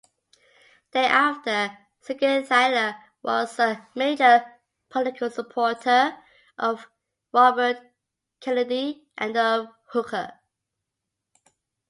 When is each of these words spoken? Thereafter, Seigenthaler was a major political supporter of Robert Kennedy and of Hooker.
Thereafter, 0.93 1.77
Seigenthaler 2.03 2.95
was 3.21 3.59
a 3.59 3.87
major 3.93 4.43
political 4.89 5.29
supporter 5.29 6.17
of 6.57 6.89
Robert 7.31 7.77
Kennedy 8.39 9.05
and 9.15 9.37
of 9.37 9.67
Hooker. 9.91 10.39